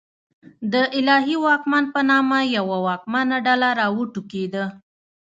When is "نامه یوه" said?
2.09-2.77